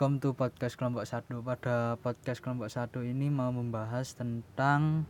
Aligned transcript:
Welcome 0.00 0.24
to 0.24 0.32
podcast 0.32 0.80
kelompok 0.80 1.04
1. 1.04 1.28
Pada 1.44 2.00
podcast 2.00 2.40
kelompok 2.40 2.72
1 2.72 3.04
ini 3.04 3.28
mau 3.28 3.52
membahas 3.52 4.16
tentang 4.16 5.04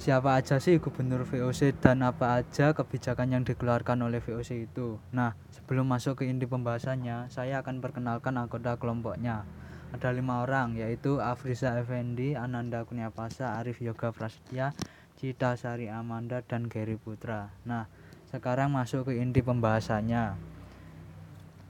siapa 0.00 0.40
aja 0.40 0.56
sih 0.56 0.80
gubernur 0.80 1.28
VOC 1.28 1.76
dan 1.76 2.00
apa 2.00 2.40
aja 2.40 2.72
kebijakan 2.72 3.36
yang 3.36 3.44
dikeluarkan 3.44 4.08
oleh 4.08 4.24
VOC 4.24 4.72
itu. 4.72 4.96
Nah, 5.12 5.36
sebelum 5.52 5.84
masuk 5.84 6.24
ke 6.24 6.32
inti 6.32 6.48
pembahasannya, 6.48 7.28
saya 7.28 7.60
akan 7.60 7.84
perkenalkan 7.84 8.40
anggota 8.40 8.80
kelompoknya. 8.80 9.44
Ada 9.92 10.16
lima 10.16 10.40
orang, 10.40 10.72
yaitu 10.80 11.20
Afriza 11.20 11.76
Effendi, 11.76 12.32
Ananda 12.40 12.88
Kunyapasa, 12.88 13.60
Arif 13.60 13.84
Yoga 13.84 14.16
Prasetya, 14.16 14.72
Cita 15.20 15.60
Sari 15.60 15.92
Amanda, 15.92 16.40
dan 16.40 16.72
Gary 16.72 16.96
Putra. 16.96 17.52
Nah, 17.68 17.84
sekarang 18.32 18.72
masuk 18.72 19.12
ke 19.12 19.20
inti 19.20 19.44
pembahasannya 19.44 20.55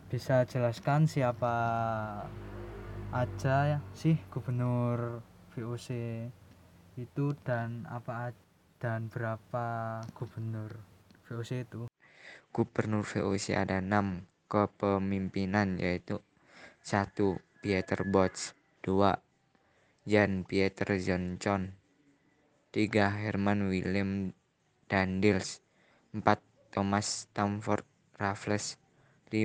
bisa 0.06 0.46
jelaskan 0.46 1.10
siapa 1.10 1.54
aja 3.10 3.82
sih 3.90 4.14
gubernur 4.30 5.18
VOC 5.50 5.88
itu 6.94 7.26
dan 7.42 7.90
apa 7.90 8.30
dan 8.78 9.10
berapa 9.10 9.98
gubernur 10.14 10.78
VOC 11.26 11.50
itu? 11.66 11.82
Gubernur 12.54 13.02
VOC 13.02 13.58
ada 13.58 13.82
enam 13.82 14.22
kepemimpinan 14.46 15.82
yaitu 15.82 16.22
satu 16.78 17.42
Pieter 17.58 18.06
Bots, 18.06 18.54
dua 18.78 19.18
Jan 20.06 20.46
Pieter 20.46 21.02
Johnson, 21.02 21.74
tiga 22.70 23.10
Herman 23.10 23.66
William 23.66 24.30
Dandils, 24.86 25.66
empat 26.14 26.38
Thomas 26.70 27.26
Stamford 27.26 27.82
Raffles, 28.14 28.78
5 29.26 29.42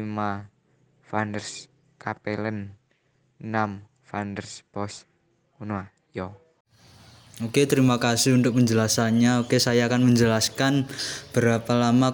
Vanders 1.10 1.66
Kapellen 1.98 2.78
6 3.42 3.50
Vanders 4.06 4.62
Bos 4.70 5.10
Uno 5.58 5.90
yo 6.14 6.38
Oke, 7.42 7.66
terima 7.66 7.98
kasih 7.98 8.38
untuk 8.38 8.54
penjelasannya. 8.54 9.42
Oke, 9.42 9.58
saya 9.58 9.90
akan 9.90 10.14
menjelaskan 10.14 10.86
berapa 11.34 11.74
lama 11.74 12.14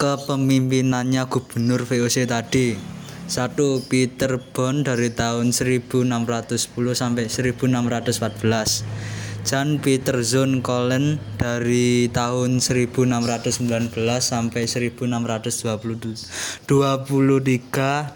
kepemimpinannya 0.00 1.28
gubernur 1.28 1.84
VOC 1.84 2.24
tadi. 2.24 2.80
Satu 3.28 3.84
Peter 3.84 4.40
Bond 4.40 4.88
dari 4.88 5.12
tahun 5.12 5.52
1610 5.52 6.48
sampai 6.96 7.28
1614. 7.28 9.21
Jan 9.42 9.82
Peter 9.82 10.22
John 10.22 10.62
Cullen 10.62 11.18
dari 11.34 12.06
tahun 12.06 12.62
1619 12.62 13.90
sampai 14.22 14.70
1623 14.70 16.70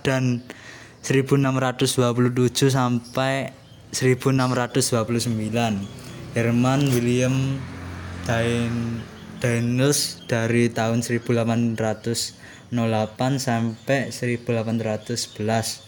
dan 0.06 0.46
1627 1.02 2.70
sampai 2.70 3.50
1629. 3.90 6.38
Herman 6.38 6.80
William 6.94 7.58
Dain 8.22 9.02
Daniels 9.42 10.22
dari 10.30 10.70
tahun 10.70 11.02
1808 11.02 12.38
sampai 13.38 14.10
1811 14.14 15.85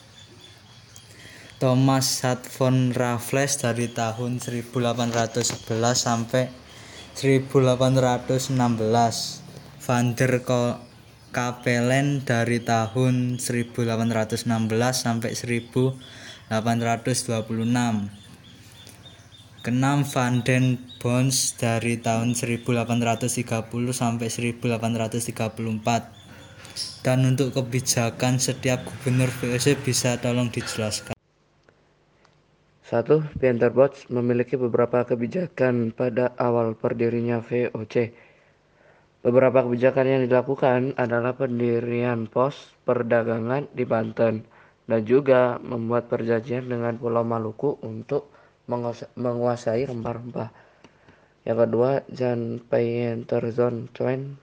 Thomas 1.58 2.22
Von 2.54 2.94
Raffles 2.94 3.58
dari 3.58 3.90
tahun 3.90 4.38
1811 4.38 5.58
sampai 5.98 6.46
1816 7.19 8.78
Van 9.82 10.14
der 10.14 10.38
Kapellen 11.34 12.22
dari 12.22 12.62
tahun 12.62 13.42
1816 13.42 14.47
sampai 14.94 15.34
1826 15.34 16.54
Kenam 19.66 20.06
Van 20.06 20.34
den 20.47 20.78
Bons 21.02 21.58
dari 21.58 21.98
tahun 21.98 22.38
1830 22.38 23.34
sampai 23.91 24.30
1834 24.30 27.02
dan 27.02 27.18
untuk 27.26 27.50
kebijakan 27.50 28.38
setiap 28.38 28.86
gubernur 28.86 29.26
VOC 29.42 29.74
bisa 29.82 30.22
tolong 30.22 30.54
dijelaskan 30.54 31.17
satu, 32.88 33.21
Bots 33.76 34.09
memiliki 34.09 34.56
beberapa 34.56 35.04
kebijakan 35.04 35.93
pada 35.93 36.32
awal 36.41 36.72
berdirinya 36.72 37.44
VOC. 37.44 38.16
Beberapa 39.21 39.60
kebijakan 39.60 40.09
yang 40.09 40.21
dilakukan 40.25 40.97
adalah 40.97 41.37
pendirian 41.37 42.25
pos 42.32 42.72
perdagangan 42.88 43.69
di 43.77 43.84
Banten 43.84 44.48
dan 44.88 45.00
juga 45.04 45.60
membuat 45.60 46.09
perjanjian 46.09 46.65
dengan 46.65 46.97
Pulau 46.97 47.28
Maluku 47.28 47.77
untuk 47.84 48.32
menguasai 49.21 49.84
rempah-rempah. 49.84 50.48
Yang 51.44 51.59
kedua, 51.69 51.91
Jan 52.09 52.56
Payenterzon 52.72 53.93
Coen 53.93 54.41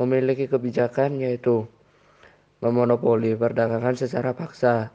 memiliki 0.00 0.48
kebijakan 0.48 1.20
yaitu 1.20 1.68
memonopoli 2.64 3.36
perdagangan 3.36 3.92
secara 3.92 4.32
paksa. 4.32 4.88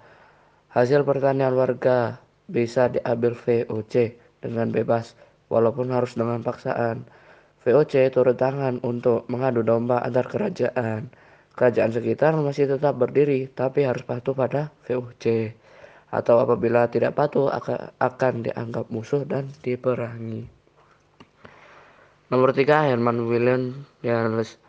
Hasil 0.74 1.06
pertanian 1.06 1.54
warga 1.54 2.18
bisa 2.52 2.92
diambil 2.92 3.32
VOC 3.32 4.20
dengan 4.44 4.68
bebas 4.70 5.16
walaupun 5.48 5.96
harus 5.96 6.20
dengan 6.20 6.44
paksaan. 6.44 7.08
VOC 7.64 8.12
turun 8.12 8.36
tangan 8.36 8.84
untuk 8.84 9.24
mengadu 9.32 9.64
domba 9.64 10.04
antar 10.04 10.28
kerajaan. 10.28 11.08
Kerajaan 11.56 11.92
sekitar 11.96 12.36
masih 12.36 12.68
tetap 12.68 13.00
berdiri 13.00 13.48
tapi 13.48 13.88
harus 13.88 14.04
patuh 14.04 14.36
pada 14.36 14.76
VOC. 14.84 15.56
Atau 16.12 16.44
apabila 16.44 16.92
tidak 16.92 17.16
patuh 17.16 17.48
akan 17.96 18.34
dianggap 18.44 18.92
musuh 18.92 19.24
dan 19.24 19.48
diperangi. 19.64 20.44
Nomor 22.32 22.52
tiga, 22.56 22.88
Herman 22.88 23.28
William 23.28 23.88
Yannes 24.04 24.60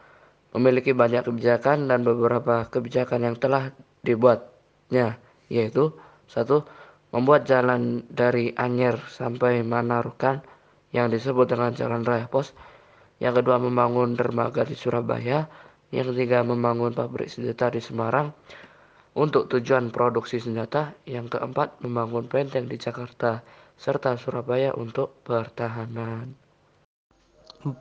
memiliki 0.53 0.93
banyak 0.93 1.27
kebijakan 1.27 1.87
dan 1.87 2.03
beberapa 2.03 2.67
kebijakan 2.67 3.25
yang 3.25 3.37
telah 3.39 3.71
dibuatnya, 4.03 5.17
yaitu 5.47 5.95
satu 6.27 6.67
membuat 7.13 7.45
jalan 7.45 8.09
dari 8.09 8.57
Anyer 8.57 8.97
sampai 9.13 9.61
Manarukan 9.61 10.41
yang 10.97 11.13
disebut 11.13 11.45
dengan 11.49 11.77
Jalan 11.77 12.03
Raya 12.05 12.27
Pos. 12.27 12.57
Yang 13.21 13.45
kedua 13.45 13.61
membangun 13.61 14.17
dermaga 14.17 14.65
di 14.65 14.73
Surabaya. 14.73 15.47
Yang 15.93 16.17
ketiga 16.17 16.41
membangun 16.41 16.97
pabrik 16.97 17.29
senjata 17.29 17.69
di 17.69 17.85
Semarang 17.85 18.33
untuk 19.13 19.53
tujuan 19.53 19.93
produksi 19.93 20.41
senjata. 20.41 20.97
Yang 21.05 21.37
keempat 21.37 21.85
membangun 21.85 22.29
benteng 22.29 22.65
di 22.65 22.81
Jakarta 22.81 23.45
serta 23.77 24.17
Surabaya 24.17 24.73
untuk 24.73 25.21
pertahanan. 25.25 26.33
4. 27.63 27.77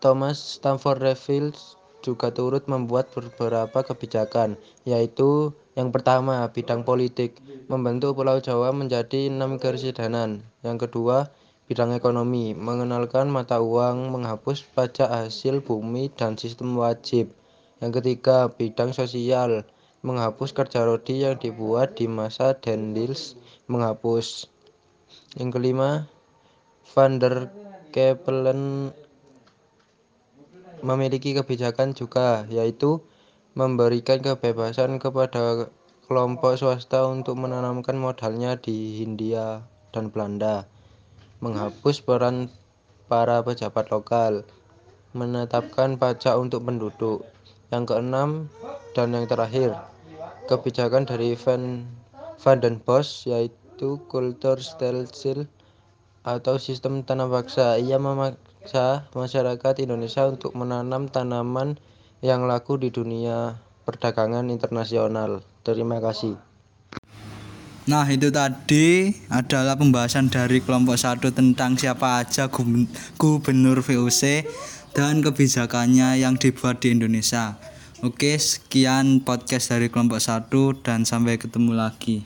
Thomas 0.00 0.40
Stamford 0.40 1.04
Raffles 1.04 1.76
juga 2.00 2.32
turut 2.32 2.64
membuat 2.64 3.12
beberapa 3.12 3.84
kebijakan, 3.84 4.56
yaitu 4.88 5.52
yang 5.78 5.94
pertama, 5.94 6.46
bidang 6.50 6.82
politik, 6.82 7.38
membentuk 7.70 8.18
Pulau 8.18 8.42
Jawa 8.42 8.74
menjadi 8.74 9.30
enam 9.30 9.62
keresidenan. 9.62 10.42
Yang 10.66 10.90
kedua, 10.90 11.30
bidang 11.70 11.94
ekonomi, 11.94 12.50
mengenalkan 12.58 13.30
mata 13.30 13.62
uang, 13.62 14.10
menghapus 14.10 14.66
pajak 14.74 15.06
hasil 15.06 15.62
bumi 15.62 16.10
dan 16.10 16.34
sistem 16.34 16.74
wajib. 16.74 17.30
Yang 17.78 18.02
ketiga, 18.02 18.50
bidang 18.50 18.90
sosial, 18.90 19.62
menghapus 20.02 20.50
kerja 20.50 20.82
rodi 20.82 21.22
yang 21.22 21.38
dibuat 21.38 21.94
di 21.94 22.10
masa 22.10 22.58
Dendils, 22.58 23.38
menghapus. 23.70 24.50
Yang 25.38 25.50
kelima, 25.62 26.10
Van 26.90 27.22
der 27.22 27.54
Kepelen 27.94 28.90
memiliki 30.82 31.36
kebijakan 31.36 31.94
juga, 31.94 32.46
yaitu 32.50 32.98
memberikan 33.58 34.22
kebebasan 34.22 35.02
kepada 35.02 35.70
kelompok 36.06 36.58
swasta 36.58 37.06
untuk 37.06 37.38
menanamkan 37.38 37.98
modalnya 37.98 38.58
di 38.58 39.02
Hindia 39.02 39.66
dan 39.90 40.10
Belanda, 40.10 40.66
menghapus 41.42 42.02
peran 42.02 42.50
para 43.10 43.42
pejabat 43.42 43.90
lokal, 43.90 44.46
menetapkan 45.14 45.98
pajak 45.98 46.38
untuk 46.38 46.62
penduduk. 46.62 47.26
Yang 47.70 47.94
keenam 47.94 48.30
dan 48.94 49.14
yang 49.14 49.26
terakhir, 49.30 49.74
kebijakan 50.50 51.06
dari 51.06 51.38
Van, 51.38 51.86
Van 52.42 52.58
den 52.58 52.82
Bosch 52.82 53.26
yaitu 53.30 54.02
Kulturstelsel 54.10 55.46
atau 56.26 56.58
sistem 56.58 57.06
tanam 57.06 57.30
paksa. 57.30 57.78
Ia 57.78 58.02
memaksa 58.02 59.06
masyarakat 59.14 59.78
Indonesia 59.78 60.26
untuk 60.26 60.54
menanam 60.58 61.06
tanaman 61.06 61.78
yang 62.20 62.44
laku 62.44 62.76
di 62.76 62.92
dunia 62.92 63.56
perdagangan 63.88 64.52
internasional. 64.52 65.40
Terima 65.64 66.00
kasih. 66.00 66.36
Nah 67.88 68.06
itu 68.06 68.30
tadi 68.30 69.10
adalah 69.32 69.74
pembahasan 69.74 70.30
dari 70.30 70.62
kelompok 70.62 71.00
satu 71.00 71.32
tentang 71.32 71.74
siapa 71.74 72.22
aja 72.22 72.46
gubernur 73.18 73.82
VOC 73.82 74.46
dan 74.92 75.24
kebijakannya 75.24 76.20
yang 76.20 76.36
dibuat 76.36 76.84
di 76.84 76.94
Indonesia. 76.94 77.56
Oke, 78.00 78.36
sekian 78.40 79.20
podcast 79.24 79.72
dari 79.72 79.92
kelompok 79.92 80.20
satu 80.22 80.72
dan 80.72 81.04
sampai 81.04 81.36
ketemu 81.36 81.76
lagi. 81.76 82.24